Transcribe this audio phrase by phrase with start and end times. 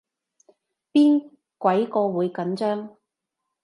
[0.91, 1.29] 邊
[1.59, 2.97] 鬼個會緊張